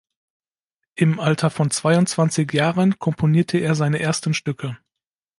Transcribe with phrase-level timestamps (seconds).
[0.95, 4.79] Im Alter von zweiundzwanzig Jahren komponierte er seine ersten Stücke.